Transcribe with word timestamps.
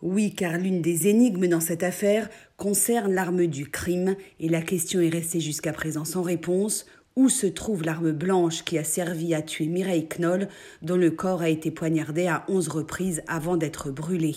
Oui, 0.00 0.32
car 0.32 0.58
l'une 0.58 0.80
des 0.80 1.08
énigmes 1.08 1.48
dans 1.48 1.60
cette 1.60 1.82
affaire 1.82 2.30
concerne 2.56 3.12
l'arme 3.12 3.46
du 3.46 3.66
crime, 3.68 4.14
et 4.38 4.48
la 4.48 4.62
question 4.62 5.00
est 5.00 5.08
restée 5.08 5.40
jusqu'à 5.40 5.72
présent 5.72 6.04
sans 6.04 6.22
réponse. 6.22 6.86
Où 7.16 7.28
se 7.28 7.48
trouve 7.48 7.82
l'arme 7.82 8.12
blanche 8.12 8.62
qui 8.62 8.78
a 8.78 8.84
servi 8.84 9.34
à 9.34 9.42
tuer 9.42 9.66
Mireille 9.66 10.06
Knoll, 10.06 10.46
dont 10.82 10.96
le 10.96 11.10
corps 11.10 11.42
a 11.42 11.48
été 11.48 11.72
poignardé 11.72 12.28
à 12.28 12.44
onze 12.46 12.68
reprises 12.68 13.22
avant 13.26 13.56
d'être 13.56 13.90
brûlé? 13.90 14.36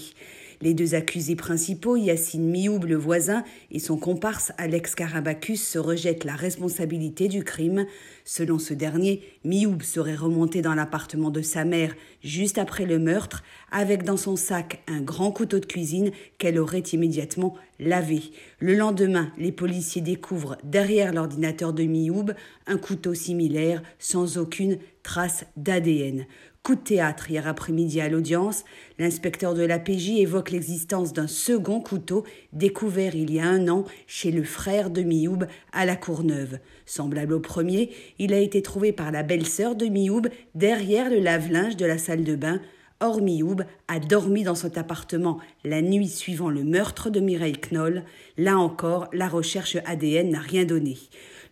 Les 0.62 0.74
deux 0.74 0.96
accusés 0.96 1.36
principaux, 1.36 1.96
Yassine 1.96 2.50
Mioub, 2.50 2.86
le 2.86 2.96
voisin, 2.96 3.44
et 3.72 3.80
son 3.80 3.98
comparse 3.98 4.52
Alex 4.58 4.96
Karabakis, 4.96 5.58
se 5.58 5.80
rejettent 5.80 6.24
la 6.24 6.36
responsabilité 6.36 7.28
du 7.28 7.44
crime. 7.44 7.86
Selon 8.26 8.60
ce 8.60 8.74
dernier, 8.74 9.22
Mioub 9.44 9.82
serait 9.82 10.16
remonté 10.16 10.62
dans 10.62 10.76
l'appartement 10.76 11.32
de 11.32 11.42
sa 11.42 11.66
mère 11.66 11.96
juste 12.24 12.58
après 12.58 12.86
le 12.86 13.00
meurtre, 13.00 13.44
avec 13.72 14.04
dans 14.04 14.18
son 14.18 14.36
sac 14.36 14.84
un 14.88 15.02
grand 15.02 15.32
couteau 15.32 15.60
de 15.60 15.66
cuisine 15.66 16.12
qu'elle 16.38 16.60
aurait 16.60 16.80
immédiatement 16.80 17.56
lavé. 17.80 18.22
Le 18.60 18.76
lendemain, 18.76 19.32
les 19.38 19.52
policiers 19.52 20.02
découvrent 20.02 20.58
derrière 20.64 21.14
l'ordinateur 21.14 21.74
de 21.74 21.84
Mioub 21.84 22.34
un 22.68 22.78
couteau 22.78 23.14
similaire 23.14 23.82
sans 23.98 24.38
aucune 24.38 24.78
trace 25.04 25.46
d'ADN. 25.58 26.26
Coup 26.64 26.76
de 26.76 26.82
théâtre 26.82 27.32
hier 27.32 27.48
après-midi 27.48 28.02
à 28.02 28.08
l'audience, 28.08 28.66
l'inspecteur 29.00 29.56
de 29.56 29.64
la 29.64 29.80
PJ 29.80 30.20
évoque 30.20 30.52
l'existence 30.52 31.12
d'un 31.12 31.26
second 31.26 31.80
couteau 31.80 32.24
découvert 32.54 33.16
il 33.16 33.34
y 33.34 33.40
a 33.40 33.48
un 33.48 33.68
an 33.68 33.86
chez 34.06 34.30
le 34.30 34.44
frère 34.44 34.92
de 34.92 35.02
Mioub 35.02 35.46
à 35.74 35.86
la 35.88 35.96
Courneuve. 35.96 36.60
Semblable 36.86 37.34
au 37.34 37.40
premier, 37.40 37.90
il 38.20 38.32
a 38.32 38.40
été 38.40 38.62
trouvé 38.62 38.92
par 38.92 39.12
la 39.12 39.24
belle-sœur 39.24 39.76
de 39.76 39.88
Mioub 39.88 40.28
derrière 40.54 41.10
le 41.10 41.20
lave-linge 41.20 41.78
de 41.78 41.86
la 41.86 41.98
salle 41.98 42.24
de 42.24 42.36
bain. 42.36 42.62
Or, 43.00 43.20
Mioub 43.20 43.64
a 43.88 44.00
dormi 44.00 44.44
dans 44.44 44.54
son 44.54 44.78
appartement 44.78 45.40
la 45.64 45.82
nuit 45.82 46.08
suivant 46.08 46.52
le 46.52 46.64
meurtre 46.64 47.10
de 47.10 47.20
Mireille 47.20 47.58
Knoll. 47.58 48.04
Là 48.38 48.60
encore, 48.60 49.08
la 49.12 49.28
recherche 49.28 49.78
ADN 49.86 50.30
n'a 50.30 50.40
rien 50.40 50.66
donné. 50.66 51.00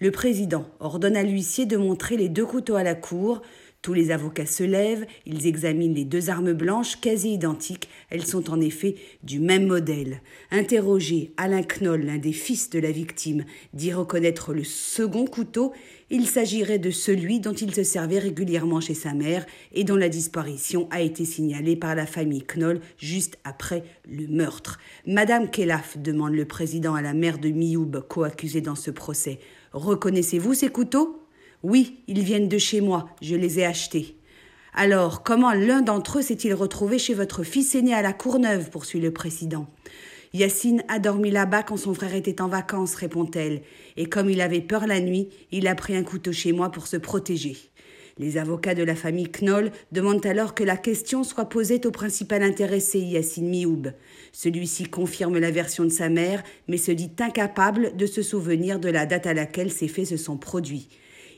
Le 0.02 0.11
président 0.11 0.66
ordonne 0.80 1.17
à 1.17 1.23
l'huissier 1.23 1.66
de 1.66 1.75
montrer 1.75 2.16
les 2.16 2.30
deux 2.30 2.45
couteaux 2.45 2.75
à 2.75 2.83
la 2.83 2.95
cour. 2.95 3.42
Tous 3.82 3.94
les 3.94 4.12
avocats 4.12 4.46
se 4.46 4.64
lèvent, 4.64 5.06
ils 5.26 5.48
examinent 5.48 5.94
les 5.94 6.04
deux 6.04 6.30
armes 6.30 6.52
blanches 6.52 7.00
quasi 7.00 7.34
identiques, 7.34 7.88
elles 8.10 8.26
sont 8.26 8.50
en 8.50 8.60
effet 8.60 8.96
du 9.24 9.40
même 9.40 9.68
modèle. 9.68 10.22
Interrogé, 10.52 11.32
Alain 11.38 11.64
Knoll, 11.64 12.02
l'un 12.02 12.18
des 12.18 12.34
fils 12.34 12.70
de 12.70 12.80
la 12.80 12.92
victime, 12.92 13.46
dit 13.74 13.94
reconnaître 13.94 14.54
le 14.54 14.66
second 14.66 15.26
couteau, 15.26 15.72
il 16.10 16.28
s'agirait 16.28 16.78
de 16.78 16.92
celui 16.92 17.40
dont 17.40 17.54
il 17.54 17.74
se 17.74 17.84
servait 17.84 18.20
régulièrement 18.20 18.82
chez 18.82 18.96
sa 18.96 19.14
mère 19.14 19.46
et 19.72 19.86
dont 19.86 19.96
la 19.96 20.10
disparition 20.10 20.90
a 20.92 21.02
été 21.02 21.24
signalée 21.24 21.78
par 21.78 21.96
la 21.96 22.06
famille 22.06 22.44
Knoll 22.44 22.82
juste 22.98 23.38
après 23.46 23.84
le 24.06 24.28
meurtre. 24.28 24.78
Madame 25.08 25.50
Kelaf, 25.50 25.98
demande 25.98 26.34
le 26.34 26.46
président 26.46 26.96
à 26.96 27.02
la 27.02 27.14
mère 27.14 27.38
de 27.38 27.48
Mioub, 27.48 28.02
co-accusée 28.10 28.62
dans 28.62 28.76
ce 28.76 28.92
procès, 28.92 29.40
reconnaissez-vous 29.72 30.54
ces 30.54 30.68
couteaux? 30.68 31.19
Oui, 31.64 32.04
ils 32.08 32.22
viennent 32.22 32.48
de 32.48 32.58
chez 32.58 32.82
moi, 32.82 33.10
je 33.22 33.36
les 33.36 33.60
ai 33.60 33.66
achetés. 33.66 34.16
Alors, 34.74 35.24
comment 35.24 35.52
l'un 35.52 35.82
d'entre 35.82 36.20
eux 36.20 36.22
s'est-il 36.22 36.54
retrouvé 36.54 37.00
chez 37.00 37.14
votre 37.14 37.44
fils 37.44 37.76
aîné 37.76 37.94
à 37.94 38.02
la 38.02 38.14
Courneuve? 38.14 38.70
poursuit 38.70 39.02
le 39.02 39.12
président. 39.12 39.68
Yacine 40.34 40.84
a 40.88 41.00
dormi 41.00 41.32
là-bas 41.32 41.64
quand 41.64 41.76
son 41.76 41.94
frère 41.94 42.14
était 42.14 42.42
en 42.42 42.48
vacances, 42.48 42.96
répond-elle, 42.96 43.62
et 43.98 44.06
comme 44.06 44.30
il 44.30 44.42
avait 44.42 44.62
peur 44.62 44.86
la 44.86 45.02
nuit, 45.02 45.30
il 45.52 45.68
a 45.68 45.76
pris 45.76 45.96
un 45.96 46.04
couteau 46.04 46.32
chez 46.32 46.52
moi 46.54 46.72
pour 46.72 46.88
se 46.88 46.98
protéger. 46.98 47.58
Les 48.20 48.38
avocats 48.38 48.76
de 48.76 48.84
la 48.84 48.96
famille 48.96 49.30
Knoll 49.30 49.72
demandent 49.92 50.26
alors 50.26 50.54
que 50.54 50.64
la 50.64 50.78
question 50.78 51.23
soit 51.23 51.50
posée 51.50 51.82
au 51.86 51.92
principal 51.92 52.44
intéressé, 52.44 53.00
Yacine 53.00 53.50
Mioub. 53.50 53.88
Celui-ci 54.34 54.84
confirme 54.84 55.40
la 55.40 55.52
version 55.52 55.84
de 55.84 55.90
sa 55.90 56.10
mère, 56.10 56.44
mais 56.68 56.78
se 56.78 56.92
dit 56.92 57.12
incapable 57.20 57.96
de 57.96 58.06
se 58.06 58.22
souvenir 58.22 58.80
de 58.80 58.90
la 58.90 59.06
date 59.06 59.26
à 59.26 59.34
laquelle 59.34 59.72
ces 59.72 59.88
faits 59.88 60.08
se 60.08 60.18
sont 60.18 60.38
produits. 60.38 60.90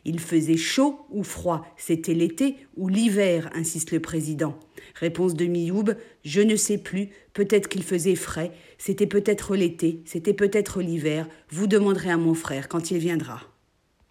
Il 0.05 0.19
faisait 0.19 0.57
chaud 0.57 1.05
ou 1.11 1.23
froid, 1.23 1.65
c'était 1.77 2.13
l'été 2.13 2.55
ou 2.75 2.87
l'hiver, 2.87 3.49
insiste 3.53 3.91
le 3.91 3.99
président. 3.99 4.57
Réponse 4.95 5.35
de 5.35 5.45
Mioub, 5.45 5.95
je 6.23 6.41
ne 6.41 6.55
sais 6.55 6.77
plus, 6.77 7.09
peut-être 7.33 7.67
qu'il 7.67 7.83
faisait 7.83 8.15
frais, 8.15 8.51
c'était 8.77 9.07
peut-être 9.07 9.55
l'été, 9.55 10.01
c'était 10.05 10.33
peut-être 10.33 10.81
l'hiver, 10.81 11.27
vous 11.49 11.67
demanderez 11.67 12.09
à 12.09 12.17
mon 12.17 12.33
frère 12.33 12.67
quand 12.67 12.91
il 12.91 12.97
viendra. 12.97 13.41